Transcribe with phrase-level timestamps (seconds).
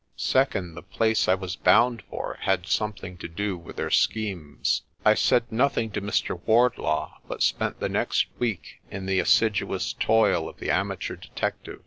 [0.17, 4.81] Second, the place I was bound for had something to do with their schemes.
[5.05, 6.41] I said nothing to Mr.
[6.47, 11.79] Wardlaw, but spent the next week in the assiduous toil of the amateur detective.